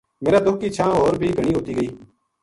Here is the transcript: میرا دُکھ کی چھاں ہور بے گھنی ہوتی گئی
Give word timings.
میرا 0.23 0.39
دُکھ 0.45 0.59
کی 0.61 0.69
چھاں 0.75 0.91
ہور 0.97 1.13
بے 1.21 1.27
گھنی 1.37 1.51
ہوتی 1.55 1.73
گئی 1.77 1.89